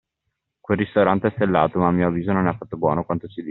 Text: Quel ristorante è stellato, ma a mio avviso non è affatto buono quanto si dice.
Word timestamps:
Quel 0.59 0.79
ristorante 0.79 1.27
è 1.27 1.31
stellato, 1.35 1.77
ma 1.77 1.89
a 1.89 1.91
mio 1.91 2.07
avviso 2.07 2.31
non 2.31 2.47
è 2.47 2.49
affatto 2.49 2.75
buono 2.75 3.03
quanto 3.05 3.27
si 3.27 3.33
dice. 3.35 3.39